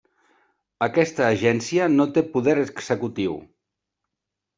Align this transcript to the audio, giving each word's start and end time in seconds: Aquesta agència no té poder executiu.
Aquesta 0.85 1.23
agència 1.33 1.89
no 1.97 2.07
té 2.15 2.23
poder 2.37 2.55
executiu. 2.61 3.37